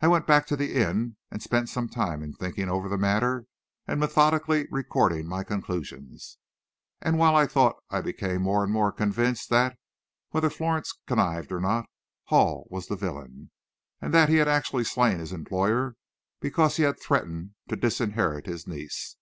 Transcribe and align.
I 0.00 0.08
went 0.08 0.26
back 0.26 0.48
to 0.48 0.56
the 0.56 0.74
inn, 0.74 1.18
and 1.30 1.40
spent 1.40 1.68
some 1.68 1.88
time 1.88 2.20
in 2.20 2.32
thinking 2.32 2.68
over 2.68 2.88
the 2.88 2.98
matter, 2.98 3.46
and 3.86 4.00
methodically 4.00 4.66
recording 4.72 5.28
my 5.28 5.44
conclusions. 5.44 6.38
And, 7.00 7.16
while 7.16 7.36
I 7.36 7.46
thought, 7.46 7.76
I 7.88 8.00
became 8.00 8.42
more 8.42 8.64
and 8.64 8.72
more 8.72 8.90
convinced 8.90 9.48
that, 9.50 9.78
whether 10.30 10.50
Florence 10.50 10.92
connived 11.06 11.52
or 11.52 11.60
not, 11.60 11.86
Hall 12.24 12.66
was 12.72 12.88
the 12.88 12.96
villain, 12.96 13.52
and 14.00 14.12
that 14.12 14.28
he 14.28 14.38
had 14.38 14.48
actually 14.48 14.82
slain 14.82 15.20
his 15.20 15.30
employer 15.32 15.94
because 16.40 16.76
he 16.76 16.82
had 16.82 16.98
threatened 16.98 17.54
to 17.68 17.76
disinherit 17.76 18.46
his 18.46 18.66
niece. 18.66 19.16